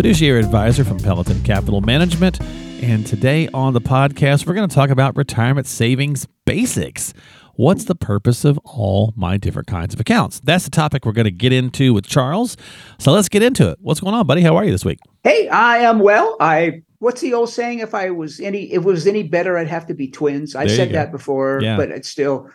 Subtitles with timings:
[0.00, 2.40] fiduciary advisor from Pelleton Capital Management.
[2.82, 7.12] And today on the podcast, we're going to talk about retirement savings basics.
[7.56, 10.40] What's the purpose of all my different kinds of accounts?
[10.40, 12.56] That's the topic we're going to get into with Charles.
[12.98, 13.76] So let's get into it.
[13.82, 14.40] What's going on, buddy?
[14.40, 15.00] How are you this week?
[15.22, 16.38] Hey, I am well.
[16.40, 17.80] I what's the old saying?
[17.80, 20.56] If I was any, if it was any better, I'd have to be twins.
[20.56, 21.76] I There said that before, Yeah.
[21.76, 22.48] but it's still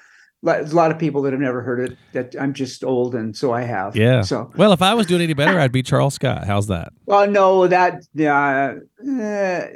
[0.53, 1.97] there's a lot of people that have never heard it.
[2.13, 3.95] That I'm just old, and so I have.
[3.95, 4.21] Yeah.
[4.21, 6.45] So Well, if I was doing any better, I'd be Charles Scott.
[6.45, 6.93] How's that?
[7.05, 8.75] well, no, that uh,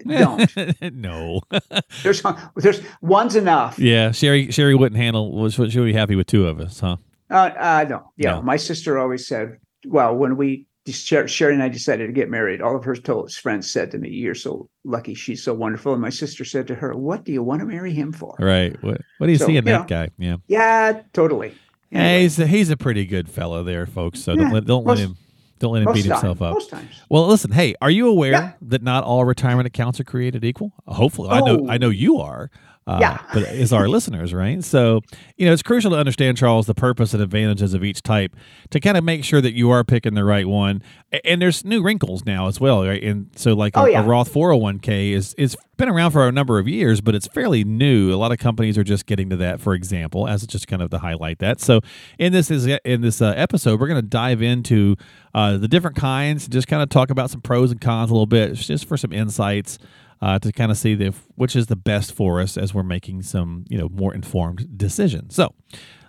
[0.07, 0.75] don't.
[0.93, 1.41] no.
[2.03, 2.23] There's
[2.55, 3.79] there's one's enough.
[3.79, 6.97] yeah, Sherry Sherry wouldn't handle was she would be happy with two of us, huh?
[7.29, 8.35] Uh, uh, no, yeah.
[8.35, 8.41] No.
[8.41, 12.75] My sister always said, well, when we Sherry and I decided to get married, all
[12.75, 15.13] of her friends said to me, "You're so lucky.
[15.13, 17.93] She's so wonderful." And my sister said to her, "What do you want to marry
[17.93, 18.75] him for?" Right.
[18.83, 19.85] What what do you So, see in you that know.
[19.87, 20.09] guy?
[20.17, 20.35] Yeah.
[20.47, 21.53] Yeah, totally.
[21.91, 24.19] Yeah, Anyway, he's a, he's a pretty good fellow there, folks.
[24.21, 25.15] So don't let don't let him
[25.59, 26.53] don't let him beat time- himself up.
[26.53, 27.01] Most times.
[27.09, 28.51] Well, listen, hey, are you aware Yeah.
[28.61, 30.71] that not all retirement accounts are created equal?
[30.87, 31.67] Hopefully, I know Oh.
[31.69, 32.49] I know you are.
[32.89, 33.19] Uh, Yeah.
[33.33, 34.63] but is our listeners right?
[34.63, 35.01] So
[35.37, 38.35] you know it's crucial to understand, Charles, the purpose and advantages of each type
[38.71, 40.81] to kind of make sure that you are picking the right one.
[41.23, 43.01] And there's new wrinkles now as well, right?
[43.01, 44.03] And so like a, Oh, yeah.
[44.03, 47.63] a Roth 401k is is been around for a number of years, but it's fairly
[47.63, 48.13] new.
[48.13, 50.89] A lot of companies are just getting to that, for example, as just kind of
[50.89, 51.61] to highlight that.
[51.61, 51.79] So
[52.17, 54.95] in this is in this uh, episode, we're going to dive into
[55.33, 58.25] uh, the different kinds, just kind of talk about some pros and cons a little
[58.25, 59.77] bit, just for some insights
[60.21, 63.21] uh, to kind of see the, which is the best for us as we're making
[63.23, 65.35] some you know more informed decisions.
[65.35, 65.53] So.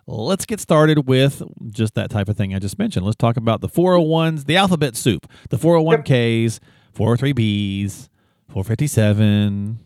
[0.07, 3.07] Let's get started with just that type of thing I just mentioned.
[3.07, 6.59] Let's talk about the 401s, the alphabet soup, the 401ks,
[6.97, 8.09] 403bs,
[8.49, 9.79] 457,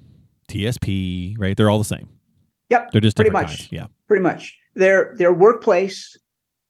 [0.49, 1.55] TSP, right?
[1.57, 2.09] They're all the same.
[2.71, 2.93] Yep.
[2.93, 3.59] They're just pretty different much.
[3.59, 3.73] kinds.
[3.73, 3.87] Yeah.
[4.09, 4.57] Pretty much.
[4.75, 6.17] They're they're workplace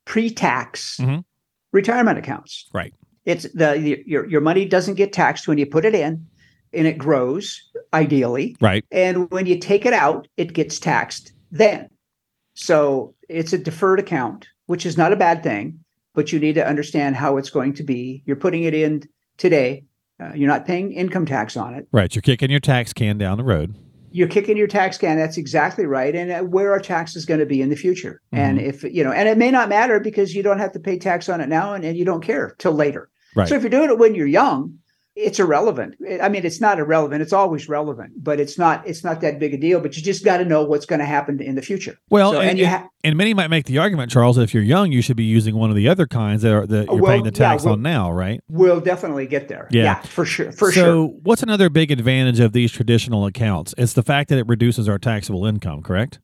[0.05, 1.25] pre-tax Mhm.
[1.73, 2.69] retirement accounts.
[2.73, 2.93] Right.
[3.25, 6.27] It's the your your money doesn't get taxed when you put it in,
[6.75, 7.61] and it grows
[7.93, 8.57] ideally.
[8.61, 8.85] Right.
[8.91, 11.89] And when you take it out, it gets taxed then.
[12.55, 15.81] So it's a deferred account, which is not a bad thing,
[16.15, 18.23] but you need to understand how it's going to be.
[18.27, 19.03] You're putting it in
[19.37, 19.85] today.
[20.21, 21.89] Uh, you're not paying income tax on it.
[21.91, 22.15] Right.
[22.15, 23.75] You're kicking your tax can down the road.
[24.13, 25.17] You're kicking your tax can.
[25.17, 26.15] That's exactly right.
[26.15, 28.21] And uh, where are taxes going to be in the future?
[28.31, 28.69] And Mm-hmm.
[28.69, 31.29] if, you know, and it may not matter because you don't have to pay tax
[31.29, 33.11] on it now and, and you don't care till later.
[33.35, 33.49] Right.
[33.49, 34.79] So if you're doing it when you're young,
[35.17, 35.95] it's irrelevant.
[36.21, 37.23] I mean, it's not irrelevant.
[37.23, 38.87] It's always relevant, but it's not.
[38.87, 39.81] It's not that big a deal.
[39.81, 41.97] But you just got to know what's going to happen in the future.
[42.11, 44.55] Well, So- and, and you ha- and many might make the argument, Charles, that if
[44.55, 46.95] you're young, you should be using one of the other kinds that are that Oh,
[46.95, 48.41] you're well, paying the yeah, tax well- on now, right?
[48.49, 49.69] We'll definitely get there.
[49.71, 50.01] Yeah.
[50.03, 50.51] for sure.
[50.53, 51.07] For so, sure.
[51.23, 53.75] what's another big advantage of these traditional accounts?
[53.79, 56.19] It's the fact that it reduces our taxable income, correct?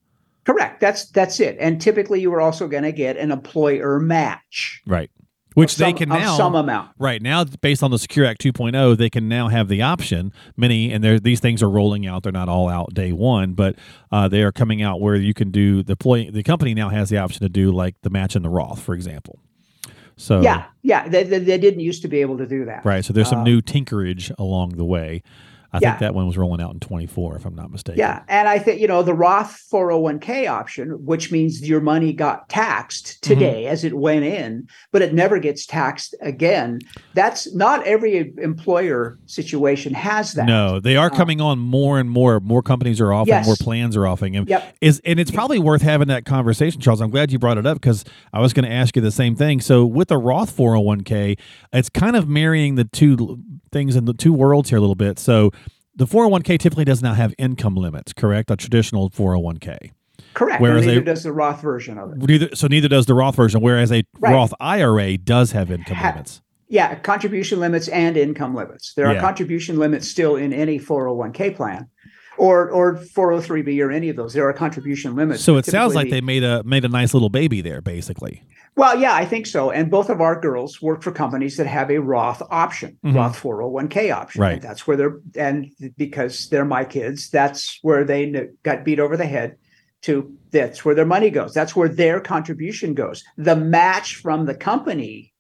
[0.47, 0.81] Correct.
[0.81, 1.57] That's that's it.
[1.61, 5.11] And typically, you are also going to get an employer match, Right.
[5.61, 6.91] Which of they can now some amount.
[6.99, 10.33] Right now, based on the Secure Act 2.0, they can now have the option.
[10.57, 12.23] Many and these things are rolling out.
[12.25, 13.77] They're not all out day one, but
[14.11, 16.31] uh, they are coming out where you can do the employee.
[16.31, 18.95] The company now has the option to do like the match in the Roth, for
[18.95, 19.39] example.
[20.17, 21.09] So Yeah, yeah.
[21.09, 22.85] They, they, they didn't used to be able to do that.
[22.85, 23.05] right.
[23.05, 25.23] So there's some Um, new tinkerage along the way.
[25.73, 25.91] I Yeah.
[25.91, 27.99] think that one was rolling out in 24, if I'm not mistaken.
[27.99, 32.49] Yeah, and I think you know the Roth 401k option, which means your money got
[32.49, 33.35] taxed Mm-hmm.
[33.35, 36.81] today as it went in, but it never gets taxed again.
[37.15, 40.47] That's not every employer situation has that.
[40.47, 42.41] No, they are coming on more and more.
[42.41, 43.47] More companies are offering, Yes.
[43.47, 44.37] more plans are offering.
[44.37, 44.75] And Yep.
[44.81, 47.01] is and it's probably worth having that conversation, Charles.
[47.01, 49.35] I'm glad you brought it up because I was going to ask you the same
[49.37, 49.61] thing.
[49.61, 51.37] So with the Roth 401k,
[51.73, 53.39] it's kind of marrying the two
[53.73, 55.19] things in the two worlds here a little bit.
[55.19, 55.51] So
[56.01, 58.51] the 401k typically does not have income limits, correct?
[58.51, 59.91] A traditional 401k.
[60.33, 60.59] Correct.
[60.63, 62.17] Whereas and neither they- does the Roth version of it.
[62.27, 64.33] Neither, so neither does the Roth version, whereas a Right.
[64.33, 66.41] Roth IRA does have income Ha- limits.
[66.71, 68.95] Yeah, contribution limits and income limits.
[68.95, 71.89] There are contribution limits still in any 401k plan.
[72.41, 74.33] Or, or 403b or any of those.
[74.33, 75.45] There are contribution limits.
[75.45, 78.43] So it sounds like they made a made a nice little baby there, basically.
[78.77, 79.71] Well, yeah, I think so.
[79.71, 83.15] And both of our girls work for companies that have a Roth option, Mhm.
[83.17, 84.41] Roth 401k option.
[84.41, 84.53] Right.
[84.55, 85.67] And that's where they're, and
[85.99, 89.57] because they're my kids, that's where they got beat over the head
[90.03, 91.53] to, that's where their money goes.
[91.53, 93.23] That's where their contribution goes.
[93.37, 95.35] The match from the company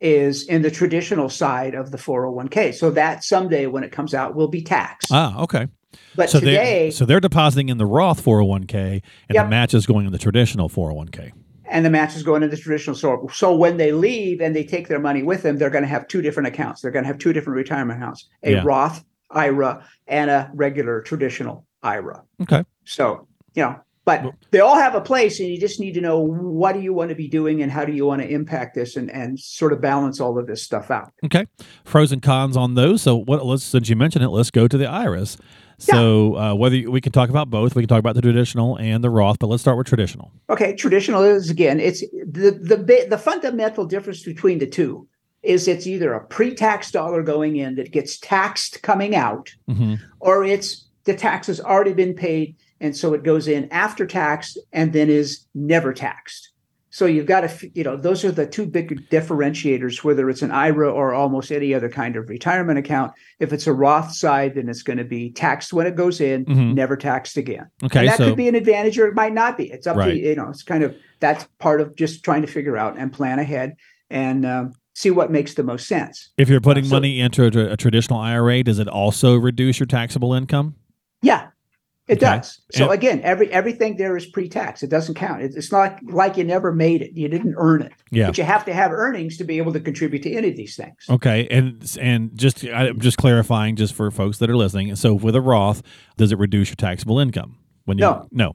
[0.00, 2.72] is in the traditional side of the 401k.
[2.72, 5.08] So that someday when it comes out will be taxed.
[5.10, 5.66] Ah, okay.
[6.14, 9.02] But so today, they so they're depositing in the Roth 401k, and
[9.34, 9.44] Yep.
[9.46, 11.32] the match is going in the traditional 401k.
[11.68, 12.94] and the match is going into the traditional.
[12.94, 15.88] So, so when they leave and they take their money with them, they're going to
[15.88, 16.80] have two different accounts.
[16.80, 18.62] They're going to have two different retirement accounts: a Yeah.
[18.64, 22.22] Roth IRA and a regular traditional IRA.
[22.42, 22.62] Okay.
[22.84, 26.20] So, you know, but they all have a place, and you just need to know
[26.20, 28.96] what do you want to be doing and how do you want to impact this,
[28.96, 31.12] and and sort of balance all of this stuff out.
[31.24, 31.46] Okay.
[31.84, 33.02] Pros and cons on those.
[33.02, 33.44] So what?
[33.44, 35.36] Let's since you mentioned it, let's go to the IRAs
[35.78, 38.78] So uh, whether you, we can talk about both, we can talk about the traditional
[38.78, 40.30] and the Roth, but let's start with traditional.
[40.48, 45.06] Okay, traditional is again, it's the the the fundamental difference between the two
[45.42, 50.44] is it's either a pre-tax dollar going in that gets taxed coming out, hmm or
[50.44, 54.92] it's the tax has already been paid and so it goes in after tax and
[54.92, 56.50] then is never taxed.
[56.90, 60.50] So you've got to, you know, those are the two big differentiators, whether it's an
[60.50, 63.12] IRA or almost any other kind of retirement account.
[63.38, 66.46] If it's a Roth side, then it's going to be taxed when it goes in,
[66.46, 66.74] Mhm.
[66.74, 67.66] never taxed again.
[67.84, 68.00] Okay.
[68.00, 69.70] and that so could be an advantage or it might not be.
[69.70, 70.12] It's up Right.
[70.12, 70.48] to you know.
[70.48, 73.74] It's kind of that's part of just trying to figure out and plan ahead
[74.10, 76.30] and um, see what makes the most sense.
[76.38, 79.86] if you're putting so- money into a, a traditional IRA, does it also reduce your
[79.86, 80.74] taxable income?
[81.20, 81.48] Yeah,
[82.08, 82.36] it Okay.
[82.36, 82.60] does.
[82.72, 84.82] So And- again, every everything there is pre-tax.
[84.82, 85.42] It doesn't count.
[85.42, 87.12] It's, it's not like you never made it.
[87.14, 87.92] You didn't earn it.
[88.10, 88.26] Yeah.
[88.26, 90.76] But you have to have earnings to be able to contribute to any of these
[90.76, 90.94] things.
[91.10, 94.94] Okay, and and just I'm just clarifying, just for folks that are listening.
[94.96, 95.82] So with a Roth,
[96.16, 98.02] does it reduce your taxable income when you?
[98.04, 98.26] No.
[98.30, 98.52] no,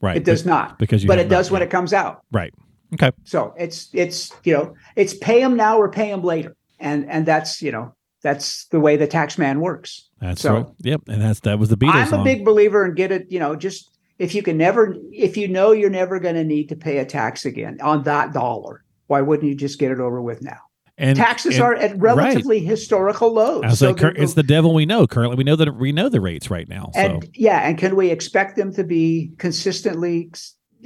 [0.00, 0.16] right.
[0.16, 0.78] It does be- not.
[0.78, 1.08] because you.
[1.08, 2.22] But it does when it comes out.
[2.32, 2.52] Right.
[2.94, 3.12] Okay.
[3.24, 7.24] So it's it's you know it's pay them now or pay them later, and and
[7.24, 10.08] that's you know that's the way the tax man works.
[10.20, 10.66] That's So- right.
[10.82, 11.02] Yep.
[11.08, 12.20] And that's that was the Beatles I'm song.
[12.20, 13.26] a big believer in get it.
[13.30, 16.68] You know, just if you can never, if you know you're never going to need
[16.68, 20.22] to pay a tax again on that dollar, why wouldn't you just get it over
[20.22, 20.58] with now?
[20.98, 23.78] and Taxes and are at relatively historical lows.
[23.78, 25.06] So like, they're- it's the devil we know.
[25.06, 26.90] Currently, we know that we know the rates right now.
[26.94, 30.30] So and yeah, and can we expect them to be consistently?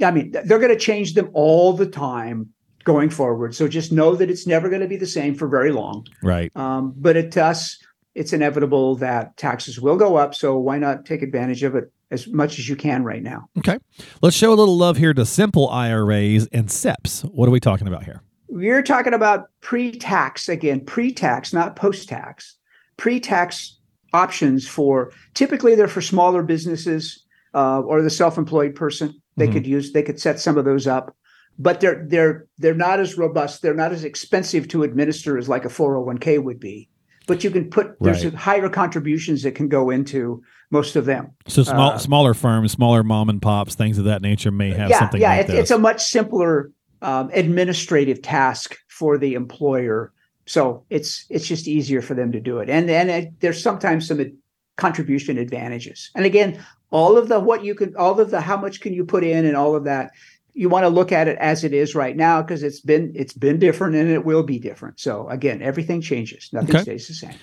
[0.03, 2.49] I mean, they're going to change them all the time
[2.87, 3.53] going forward.
[3.53, 6.07] So just know that it's never going to be the same for very long.
[6.23, 6.49] right.
[6.55, 7.77] Um, but it, to us,
[8.15, 10.33] it's inevitable that taxes will go up.
[10.33, 13.49] So why not take advantage of it as much as you can right now?
[13.57, 13.77] Okay.
[14.21, 17.23] Let's show a little love here to simple IRAs and SEPs.
[17.33, 18.21] What are we talking about here?
[18.47, 22.55] We're talking about pre-tax again, pre-tax, not post-tax.
[22.95, 23.77] Pre-tax
[24.13, 29.13] options for typically they're for smaller businesses uh, or the self-employed person.
[29.35, 29.51] They Mhm.
[29.53, 31.13] could use they could set some of those up,
[31.59, 33.61] but they're they're they're not as robust.
[33.61, 36.89] They're not as expensive to administer as like a 401k would be.
[37.27, 38.33] But you can put there's Right.
[38.33, 41.31] higher contributions that can go into most of them.
[41.47, 44.89] So small, Uh, smaller firms, smaller mom and pops, things of that nature may have
[44.89, 46.71] yeah, something yeah, like it's, it's a much simpler
[47.01, 50.11] um, administrative task for the employer.
[50.45, 54.07] So it's it's just easier for them to do it, and and it, there's sometimes
[54.07, 54.31] some ad-
[54.77, 56.09] contribution advantages.
[56.15, 59.03] And again, all of the what you can, all of the how much can you
[59.03, 60.11] put in, and all of that,
[60.57, 63.33] you want to look at it as it is right now because it's been it's
[63.33, 64.99] been different and it will be different.
[64.99, 66.83] So again, everything changes, nothing Okay.
[66.83, 67.35] stays the same.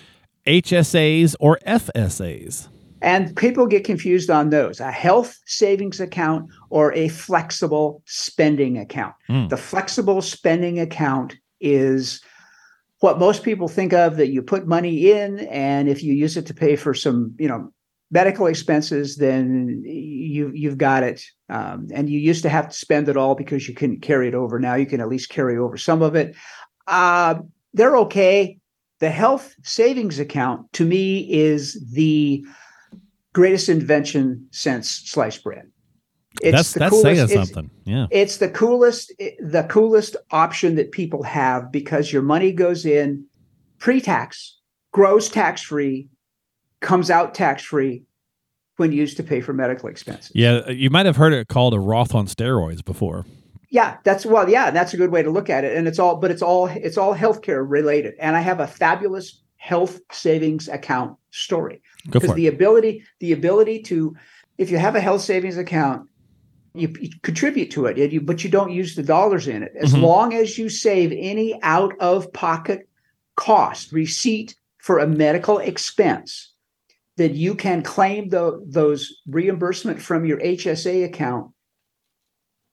[0.45, 2.67] HSAs or FSAs.
[3.01, 9.15] And people get confused on those a health savings account or a flexible spending account.
[9.29, 9.49] Mm.
[9.49, 12.21] The flexible spending account is
[12.99, 16.45] what most people think of that you put money in, and if you use it
[16.47, 17.71] to pay for some, you know,
[18.11, 21.23] medical expenses, then you you've got it.
[21.49, 24.35] Um, and you used to have to spend it all because you couldn't carry it
[24.35, 24.59] over.
[24.59, 26.35] Now you can at least carry over some of it.
[26.87, 27.35] Uh,
[27.73, 28.57] they're okay.
[28.99, 32.45] The health savings account to me is the
[33.33, 35.69] greatest invention since sliced bread.
[36.41, 37.71] It's that's the that's coolest- saying something.
[37.85, 38.07] Yeah.
[38.11, 43.25] it's the coolest the coolest option that people have because your money goes in
[43.79, 44.57] pre-tax
[44.91, 46.09] grows tax-free
[46.81, 48.03] comes out tax-free
[48.77, 50.69] when used to pay for medical expenses Yeah.
[50.69, 53.25] You might have heard it called a Roth on steroids before.
[53.71, 56.17] yeah that's well yeah that's a good way to look at it and it's all
[56.17, 61.17] but it's all it's all healthcare related and i have a fabulous health savings account
[61.31, 64.15] story because the ability the ability to
[64.59, 66.07] if you have a health savings account
[66.75, 69.93] you, you contribute to it you, but you don't use the dollars in it as
[69.93, 70.01] Mhm.
[70.01, 72.87] long as you save any out of pocket
[73.35, 76.51] cost receipt for a medical expense
[77.17, 81.51] then you can claim the, those reimbursement from your hsa account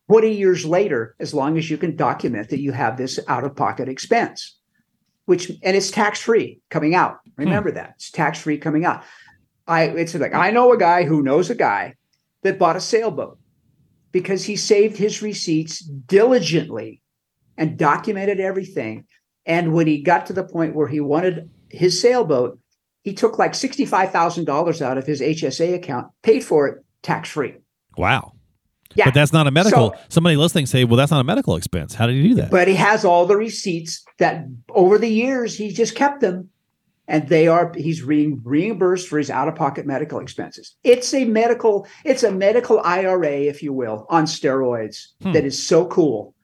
[0.08, 3.56] 20 years later as long as you can document that you have this out of
[3.56, 4.58] pocket expense
[5.26, 7.18] which and it's tax free coming out.
[7.36, 7.44] Hmm.
[7.44, 7.94] Remember that.
[7.96, 9.04] It's tax free coming out.
[9.66, 11.94] I it's like I know a guy who knows a guy
[12.42, 13.38] that bought a sailboat
[14.10, 17.00] because he saved his receipts diligently
[17.56, 19.06] and documented everything.
[19.46, 22.58] And when he got to the point where he wanted his sailboat,
[23.02, 27.54] he took like $65,000 out of his HSA account, paid for it tax free.
[27.96, 28.32] Wow.
[28.94, 29.06] Yeah.
[29.06, 29.92] But that's not a medical.
[29.92, 31.94] So- Somebody listening say, well, that's not a medical expense.
[31.94, 32.50] How did he do that?
[32.50, 36.48] But he has all the receipts that over the years he just kept them.
[37.08, 40.76] And they are he's being reimbursed for his out-of-pocket medical expenses.
[40.84, 45.32] It's a medical, it's a medical IRA, if you will, on steroids Hmm.
[45.32, 46.34] that is so cool.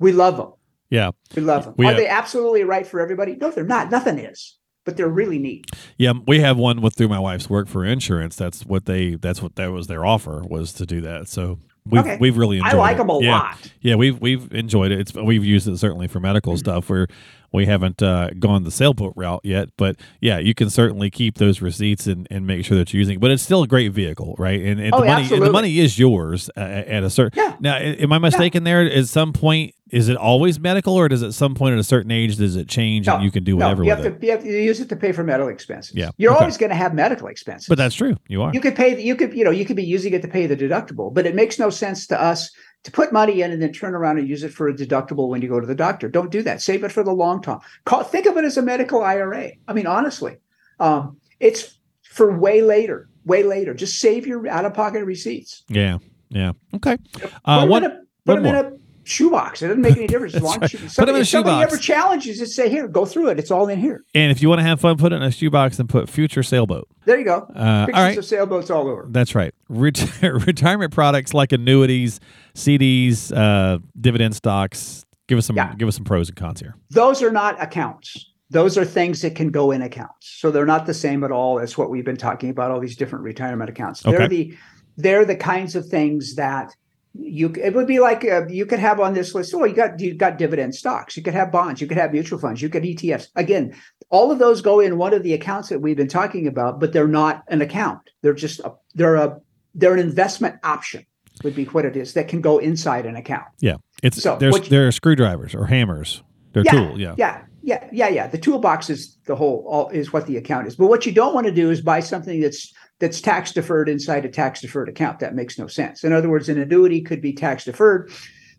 [0.00, 0.52] We love them.
[0.90, 1.12] yeah.
[1.36, 1.74] We love them.
[1.78, 3.36] We Are have- they absolutely right for everybody?
[3.36, 3.90] No, they're not.
[3.92, 4.56] Nothing is,
[4.88, 5.66] but they're really neat.
[5.98, 8.36] Yeah, we have one with through my wife's work for insurance.
[8.36, 9.16] That's what they.
[9.16, 11.28] That's what that was their offer was to do that.
[11.28, 12.16] So we've Okay.
[12.18, 12.72] we've really enjoyed.
[12.74, 12.98] I like it.
[12.98, 13.30] them a yeah.
[13.38, 13.72] lot.
[13.82, 15.00] Yeah, we've we've enjoyed it.
[15.00, 16.58] It's we've used it certainly for medical Mm-hmm.
[16.60, 16.88] stuff.
[16.88, 17.06] Where
[17.52, 21.62] we haven't uh, gone the sailboat route yet, but yeah, you can certainly keep those
[21.62, 23.16] receipts and, and make sure that you're using.
[23.16, 23.20] it.
[23.20, 24.60] But it's still a great vehicle, right?
[24.60, 27.38] And, and Oh, the money and the money is yours uh, at a certain.
[27.42, 27.56] Yeah.
[27.58, 28.82] Now, am I mistaken there?
[28.82, 32.10] At some point, is it always medical, or does at some point at a certain
[32.10, 34.20] age does it change and you can do whatever you with have it?
[34.20, 35.94] to, you have to use it to pay for medical expenses.
[35.94, 36.10] Yeah.
[36.16, 36.40] You're Okay.
[36.40, 37.68] always going to have medical expenses.
[37.68, 38.16] But that's true.
[38.28, 38.52] You are.
[38.52, 40.56] you could pay you could you know you could be using it to pay the
[40.56, 42.50] deductible but it makes no sense to us
[42.84, 45.42] to put money in and then turn around and use it for a deductible when
[45.42, 48.04] you go to the doctor don't do that save it for the long term Call,
[48.04, 50.36] think of it as a medical ira i mean honestly
[50.80, 55.98] um, it's for way later way later just save your out-of-pocket receipts Yeah.
[56.30, 56.52] Yeah.
[56.74, 56.98] Okay.
[57.44, 58.72] Uh, put them, in, a, put them in a
[59.08, 60.64] shoebox it doesn't make any difference as long right.
[60.64, 61.72] as you, Put 'em in a if somebody shoebox.
[61.72, 64.48] ever challenges it say here go through it it's all in here and if you
[64.48, 66.86] want to have fun, put it in a shoebox and put future sailboat.
[67.06, 68.18] there you go Uh, pictures all right.
[68.18, 69.54] of sailboats all over That's right.
[69.68, 72.20] Ret- retirement products like annuities,
[72.54, 75.04] CDs, uh, dividend stocks.
[75.26, 75.56] Give us some.
[75.56, 75.74] Yeah.
[75.76, 76.74] Give us some pros and cons here.
[76.90, 78.26] those are not accounts.
[78.50, 80.26] Those are things that can go in accounts.
[80.40, 82.96] So they're not the same at all as what we've been talking about, all these
[82.96, 84.00] different retirement accounts.
[84.00, 84.54] They're the
[84.96, 86.74] they're the kinds of things that
[87.18, 89.52] you it would be like uh, you could have on this list.
[89.54, 91.16] Oh, you got you got dividend stocks.
[91.16, 91.80] You could have bonds.
[91.80, 92.62] You could have mutual funds.
[92.62, 93.28] You could ETFs.
[93.36, 93.74] Again,
[94.10, 96.92] all of those go in one of the accounts that we've been talking about, but
[96.92, 98.00] they're not an account.
[98.22, 99.40] They're just a, they're a
[99.74, 101.04] they're an investment option.
[101.44, 103.46] Would be what it is that can go inside an account.
[103.60, 103.76] Yeah.
[104.02, 106.22] It's So, there's there are screwdrivers or hammers.
[106.52, 107.00] They're yeah, tool.
[107.00, 107.14] Yeah.
[107.16, 108.26] yeah, yeah, yeah, yeah.
[108.26, 110.74] The toolbox is the whole all is what the account is.
[110.74, 114.24] But what you don't want to do is buy something that's that's tax deferred inside
[114.24, 115.20] a tax deferred account.
[115.20, 116.04] That makes no sense.
[116.04, 118.10] In other words, an annuity could be tax deferred,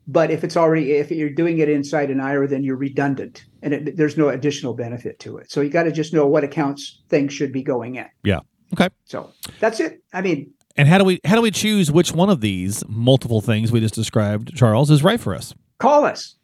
[0.08, 3.74] but if it's already if you're doing it inside an IRA, then you're redundant, and
[3.74, 5.51] it, there's no additional benefit to it.
[5.51, 8.05] So you got to just know what accounts things should be going in.
[8.24, 8.39] Yeah.
[8.74, 8.89] Okay.
[9.05, 10.01] So that's it.
[10.13, 13.41] I mean, And how do we how do we choose which one of these multiple
[13.41, 15.53] things we just described, Charles, is right for us?
[15.79, 16.36] call us.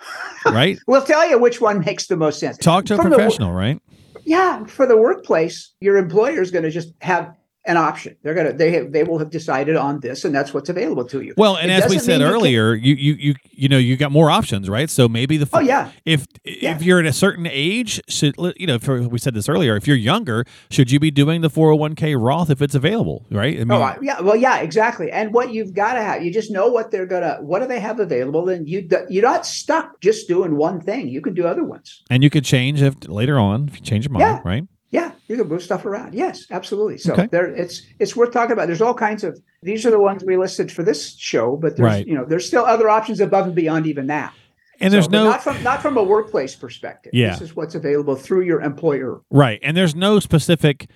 [0.44, 0.76] Right.
[0.88, 2.56] We'll tell you which one makes the most sense.
[2.58, 3.52] Talk to a From the- professional.
[3.52, 3.80] right.
[4.24, 7.32] yeah for the workplace your employer is going to just have
[7.64, 10.68] an option they're to they have, they will have decided on this and that's what's
[10.68, 13.34] available to you Well, and It as we said mean you earlier, you, you you
[13.52, 14.90] you know you got more options, right?
[14.90, 16.74] So maybe the oh yeah if Yeah.
[16.74, 18.74] if you're at a certain age, should you know?
[18.74, 22.50] If we said this earlier, if you're younger, should you be doing the 401k Roth
[22.50, 23.56] if it's available, right?
[23.56, 26.32] I oh, mean, oh yeah well yeah exactly and what you've got to have you
[26.32, 30.00] just know what they're gonna what do they have available and you you're not stuck
[30.00, 33.38] just doing one thing you can do other ones and you could change if later
[33.38, 34.40] on if you change your mind, Yeah.
[34.44, 34.64] right?
[34.92, 37.26] Yeah you can move stuff around yes absolutely so Okay.
[37.32, 40.36] there it's it's worth talking about there's all kinds of these are the ones we
[40.36, 42.06] listed for this show but there's Right.
[42.06, 44.32] you know there's still other options above and beyond even that
[44.80, 47.12] And there's So, no not from not from a workplace perspective.
[47.14, 47.30] Yeah.
[47.30, 49.20] This is what's available through your employer.
[49.30, 50.88] right, and there's no specific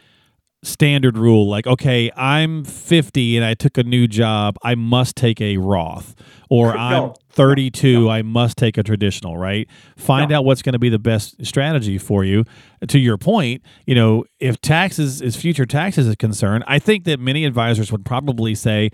[0.66, 5.40] standard rule like okay, I'm 50 and I took a new job, I must take
[5.40, 6.14] a Roth,
[6.50, 6.78] or No.
[6.78, 9.68] I'm 32, I must take a traditional, right?
[9.96, 10.38] Find No.
[10.38, 12.44] out what's going to be the best strategy for you.
[12.88, 17.20] To your point, you know, if taxes is future taxes is concerned, I think that
[17.20, 18.90] many advisors would probably say,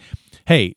[0.46, 0.74] "Hey,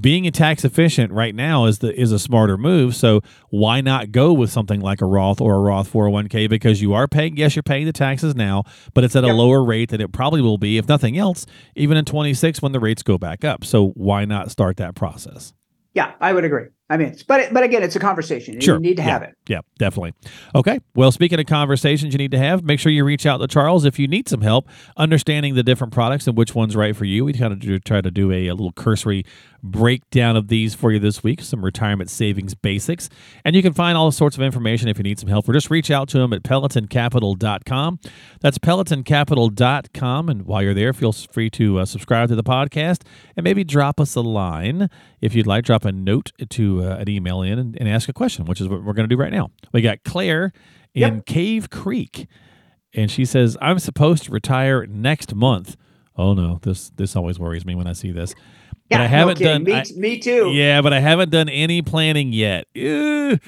[0.00, 2.94] being tax efficient right now is the is a smarter move.
[2.96, 6.92] So why not go with something like a Roth or a Roth 401k because you
[6.94, 9.36] are paying yes you're paying the taxes now, but it's at a Yep.
[9.36, 12.80] lower rate than it probably will be if nothing else even in 26 when the
[12.80, 13.64] rates go back up.
[13.64, 15.52] So why not start that process?
[15.94, 16.66] Yeah, I would agree.
[16.88, 18.60] I mean, it's, but but again, it's a conversation.
[18.60, 18.76] Sure.
[18.76, 19.10] You need to Yeah.
[19.10, 19.34] have it.
[19.48, 20.12] Yeah, definitely.
[20.54, 20.78] Okay.
[20.94, 23.84] Well, speaking of conversations you need to have, make sure you reach out to Charles
[23.84, 27.24] if you need some help understanding the different products and which one's right for you.
[27.24, 29.24] We kind of do, try to do a, a little cursory
[29.62, 33.08] breakdown of these for you this week, some retirement savings basics.
[33.44, 35.70] And you can find all sorts of information if you need some help, or just
[35.70, 37.98] reach out to him at pelletoncapital.com.
[38.40, 40.28] That's pelletoncapital.com.
[40.28, 43.02] And while you're there, feel free to uh, subscribe to the podcast
[43.36, 44.88] and maybe drop us a line
[45.20, 45.64] if you'd like.
[45.64, 48.68] Drop a note to uh, an email in and, and ask a question, which is
[48.68, 49.50] what we're going to do right now.
[49.72, 50.52] We got Claire
[50.94, 51.26] in Yep.
[51.26, 52.26] Cave Creek,
[52.94, 55.76] and she says, I'm supposed to retire next month.
[56.16, 58.34] Oh no, this this always worries me when I see this.
[58.88, 59.64] But Yeah, I haven't kidding.
[59.64, 60.50] done Me, I- me too.
[60.52, 62.66] yeah, but I haven't done any planning yet.
[62.74, 63.38] Ew.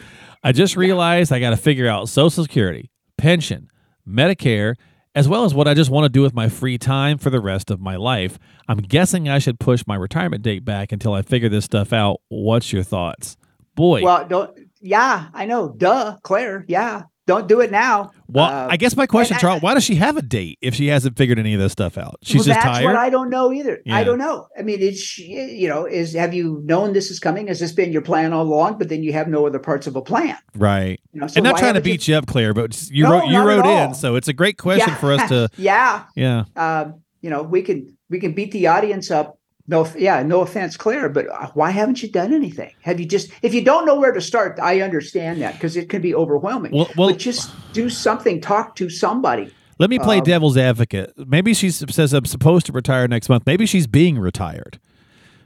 [0.45, 3.71] I just realized I got to figure out Social Security, pension,
[4.07, 4.75] Medicare,
[5.19, 7.41] as well as what I just want to do with my free time for the
[7.41, 8.39] rest of my life.
[8.69, 12.21] I'm guessing I should push my retirement date back until I figure this stuff out.
[12.29, 13.37] What's your thoughts?
[13.75, 14.03] Boy.
[14.05, 14.57] Well, don't.
[14.81, 15.71] Yeah, I know.
[15.71, 16.65] Duh, Claire.
[16.69, 18.11] Yeah, don't do it now.
[18.27, 20.75] Well, uh, I guess my question, and, Charles, why does she have a date if
[20.75, 22.17] she hasn't figured any of this stuff out?
[22.23, 22.87] She's well, just that's tired.
[22.87, 23.81] what I don't know either.
[23.85, 23.97] Yeah.
[23.97, 24.49] I don't know.
[24.59, 27.47] I mean, is she, you know, is have you known this is coming?
[27.49, 28.79] Has this been your plan all along?
[28.79, 30.99] But then you have no other parts of a plan, right?
[31.13, 33.13] You know, so and not trying to beat you, you up, Claire, but you no,
[33.13, 34.97] wrote you wrote in, so it's a great question yeah.
[34.97, 35.51] for us to.
[35.59, 36.45] yeah, yeah.
[36.57, 39.38] Um, you know, we can we can beat the audience up
[39.69, 43.31] no yeah no offense claire but uh, why haven't you done anything have you just
[43.43, 46.73] if you don't know where to start i understand that because it can be overwhelming
[46.73, 51.13] well, well but just do something talk to somebody let me play um, devil's advocate
[51.29, 54.81] maybe she says i'm supposed to retire next month maybe she's being retired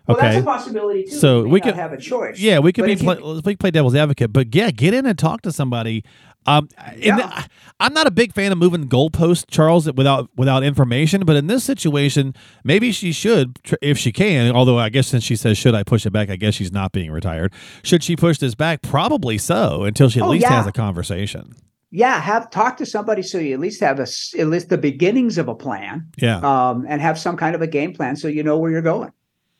[0.09, 0.21] Okay.
[0.21, 1.17] Well, that's a possibility too.
[1.17, 2.37] So we could have a choice.
[2.37, 5.17] Yeah, we could be play, you, let's play devil's advocate, but yeah, get in and
[5.17, 6.02] talk to somebody
[6.46, 7.46] um, yeah.
[7.80, 11.22] I'm not a big fan of moving goalposts, Charles, without without information.
[11.25, 12.34] But in this situation,
[12.64, 14.54] maybe she should, if she can.
[14.54, 16.92] Although I guess since she says should I push it back, I guess she's not
[16.92, 17.52] being retired.
[17.82, 18.82] Should she push this back?
[18.82, 20.50] Probably so, until she at oh, least yeah.
[20.50, 21.54] has a conversation.
[21.90, 24.06] Yeah, have talk to somebody so you at least have a
[24.38, 26.08] at least the beginnings of a plan.
[26.16, 28.82] Yeah, um, and have some kind of a game plan so you know where you're
[28.82, 29.12] going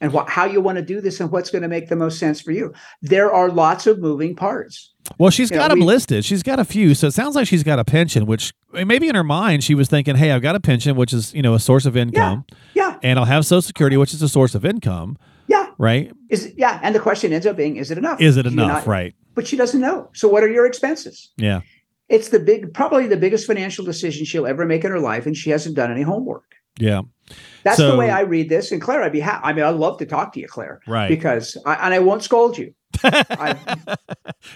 [0.03, 2.19] and wh- how you want to do this and what's going to make the most
[2.19, 2.75] sense for you.
[3.01, 4.93] There are lots of moving parts.
[5.17, 6.25] Well, she's you got know, them we, listed.
[6.25, 8.27] She's got a few, so it sounds like she's got a pension.
[8.27, 11.33] Which maybe in her mind she was thinking, "Hey, I've got a pension, which is
[11.33, 12.45] you know a source of income.
[12.75, 12.99] Yeah, yeah.
[13.03, 15.17] and I'll have Social Security, which is a source of income.
[15.47, 16.13] Yeah, right.
[16.29, 18.21] Is yeah, and the question ends up being, is it enough?
[18.21, 18.85] Is it enough?
[18.85, 19.15] Not, right.
[19.35, 20.09] But she doesn't know.
[20.15, 21.31] So, what are your expenses?
[21.37, 21.63] Yeah,
[22.09, 25.37] it's the big, probably the biggest financial decision she'll ever make in her life, and
[25.37, 26.45] she hasn't done any homework.
[26.79, 27.03] Yeah.
[27.65, 28.73] That's so, the way I read this.
[28.73, 29.45] And Claire, I'd be happy.
[29.45, 30.81] I mean, I'd love to talk to you, Claire.
[30.87, 31.09] Right.
[31.09, 32.75] Because, I, and I won't scold you.
[33.05, 33.57] I,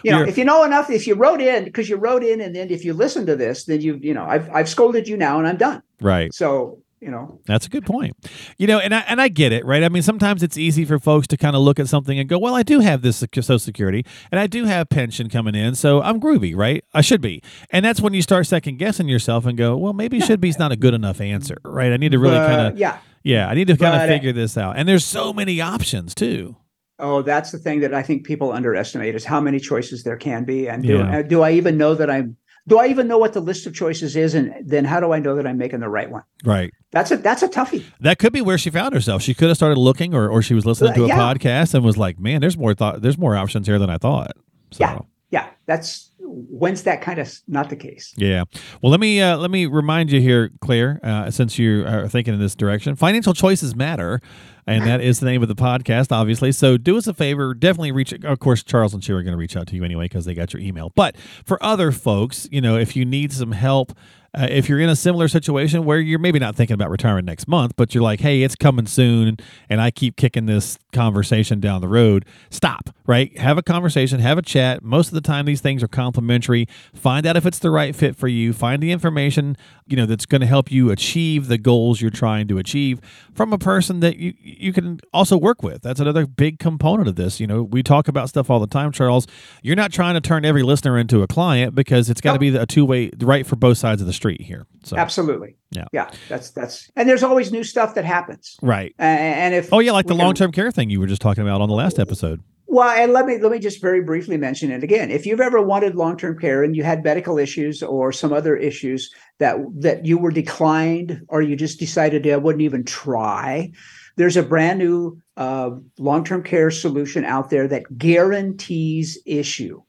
[0.02, 2.40] you know, You're, if you know enough, if you wrote in, because you wrote in,
[2.40, 5.16] and then if you listen to this, then you, you know, I've, I've scolded you
[5.16, 5.82] now and I'm done.
[6.00, 6.32] Right.
[6.34, 7.40] So you know?
[7.46, 8.16] That's a good point.
[8.58, 9.82] You know and I, and I get it right?
[9.82, 12.38] I mean sometimes it's easy for folks to kind of look at something and go
[12.38, 16.02] well i do have this social security and i do have pension coming in so
[16.02, 16.84] i'm groovy right?
[16.94, 17.42] I should be.
[17.70, 20.58] And that's when you start second guessing yourself and go well maybe should be is
[20.58, 21.92] not a good enough answer right?
[21.92, 22.98] I need to really kind of yeah.
[23.22, 24.76] Yeah i need to kind of uh, figure this out.
[24.76, 26.56] And there's so many options too.
[26.98, 30.44] Oh, that's the thing that I think people underestimate is how many choices there can
[30.44, 31.20] be, and do, yeah.
[31.20, 34.16] do I even know that I'm do I even know what the list of choices
[34.16, 34.34] is?
[34.34, 36.22] And then how do I know that I'm making the right one?
[36.44, 36.72] Right.
[36.90, 37.84] That's a that's a toughie.
[38.00, 39.22] That could be where she found herself.
[39.22, 41.18] She could have started looking, or or she was listening to a yeah.
[41.18, 43.02] podcast and was like, "Man, there's more thought.
[43.02, 44.32] There's more options here than I thought."
[44.70, 44.80] So.
[44.80, 44.98] Yeah.
[45.30, 45.50] Yeah.
[45.66, 48.12] That's when's that kind of not the case?
[48.16, 48.44] Yeah.
[48.82, 52.34] Well, let me uh, let me remind you here, Claire, uh, since you are thinking
[52.34, 54.20] in this direction, financial choices matter
[54.66, 56.52] and that is the name of the podcast, obviously.
[56.52, 58.12] So do us a favor, definitely reach.
[58.12, 60.34] Of course, Charles and Sue are going to reach out to you anyway because they
[60.34, 60.92] got your email.
[60.94, 63.92] But for other folks, you know, if you need some help
[64.36, 67.48] uh, if you're in a similar situation where you're maybe not thinking about retirement next
[67.48, 69.38] month, but you're like, hey, it's coming soon,
[69.70, 73.36] and I keep kicking this conversation down the road, stop, right?
[73.38, 74.82] Have a conversation, have a chat.
[74.82, 76.68] Most of the time, these things are complimentary.
[76.94, 78.52] Find out if it's the right fit for you.
[78.52, 82.46] Find the information, you know, that's going to help you achieve the goals you're trying
[82.48, 83.00] to achieve
[83.32, 85.80] from a person that you, you can also work with.
[85.80, 87.40] That's another big component of this.
[87.40, 89.26] You know, we talk about stuff all the time, Charles.
[89.62, 92.54] You're not trying to turn every listener into a client because it's got to be
[92.54, 94.66] a two way, right for both sides of the street street here.
[94.84, 96.10] So absolutely, yeah, yeah.
[96.28, 98.94] That's that's and there's always new stuff that happens, right?
[98.98, 101.60] and if oh yeah, like the long term care thing you were just talking about
[101.60, 102.42] on the last episode.
[102.68, 105.10] Well, and let me let me just very briefly mention it again.
[105.10, 109.10] If you've ever wanted long-term care and you had medical issues or some other issues
[109.38, 113.70] that that you were declined or you just decided I wouldn't even try,
[114.16, 119.80] there's a brand new uh, long-term care solution out there that guarantees issue.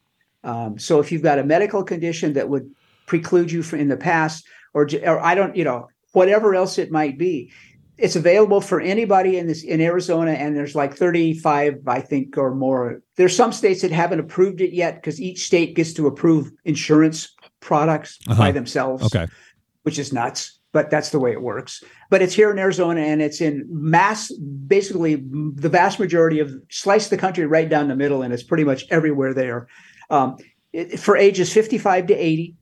[0.43, 2.69] Um, so if you've got a medical condition that would
[3.07, 6.91] preclude you from in the past, or or I don't, you know, whatever else it
[6.91, 7.51] might be.
[7.97, 12.53] It's available for anybody in this in Arizona, and there's like 35, I think, or
[12.53, 13.01] more.
[13.15, 17.33] There's some states that haven't approved it yet because each state gets to approve insurance
[17.59, 18.39] products uh-huh.
[18.39, 19.03] by themselves.
[19.03, 19.25] Okay,
[19.81, 21.83] which is nuts but that's the way it works.
[22.11, 24.31] But it's here in Arizona and it's in mass,
[24.67, 28.63] basically the vast majority of slice the country right down the middle, and it's pretty
[28.63, 29.67] much everywhere there.
[30.11, 30.37] Um,
[30.73, 32.55] it, for ages 55 to 80,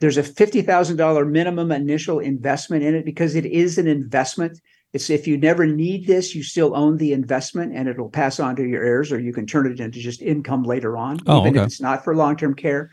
[0.00, 4.60] there's a $50,000 minimum initial investment in it because it is an investment.
[4.92, 8.56] It's if you never need this, you still own the investment and it'll pass on
[8.56, 11.50] to your heirs, or you can turn it into just income later on, oh, even
[11.50, 11.60] okay.
[11.60, 12.90] if it's not for long term care.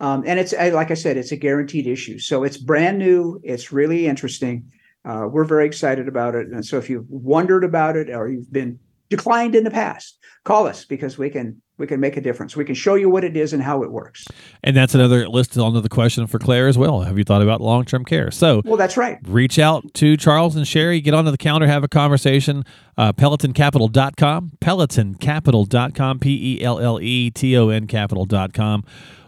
[0.00, 2.18] Um, and it's like I said, it's a guaranteed issue.
[2.18, 3.40] So it's brand new.
[3.42, 4.70] It's really interesting.
[5.04, 6.48] Uh, we're very excited about it.
[6.48, 10.66] And so if you've wondered about it or you've been declined in the past, call
[10.66, 12.56] us because we can we can make a difference.
[12.56, 14.26] We can show you what it is and how it works.
[14.62, 17.00] And that's another list on the question for Claire as well.
[17.02, 18.30] Have you thought about long term care?
[18.30, 19.18] So, well, that's right.
[19.26, 22.64] Reach out to Charles and Sherry, get onto the counter, have a conversation.
[22.96, 28.84] Uh, PelletonCapital.com, PelletonCapital.com, P E L L E T O N Capital.com,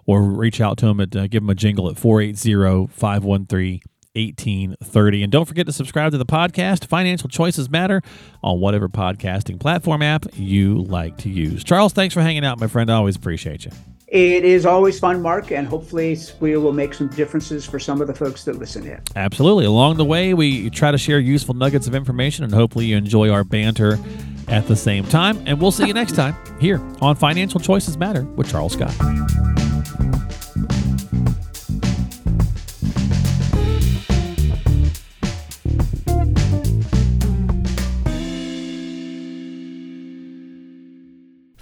[0.06, 3.80] or reach out to them at, uh, give them a jingle at 480 513
[4.14, 5.22] 1830.
[5.22, 6.86] And don't forget to subscribe to the podcast.
[6.86, 8.02] Financial choices matter
[8.42, 11.62] on whatever podcasting platform app you like to use.
[11.62, 12.90] Charles, thanks for hanging out, my friend.
[12.90, 13.70] I always appreciate you.
[14.08, 18.08] It is always fun, Mark, and hopefully we will make some differences for some of
[18.08, 19.00] the folks that listen in.
[19.14, 19.66] Absolutely.
[19.66, 23.30] Along the way, we try to share useful nuggets of information, and hopefully you enjoy
[23.30, 24.00] our banter
[24.48, 25.40] at the same time.
[25.46, 28.94] And we'll see you next time here on Financial Choices Matter with Charles Scott.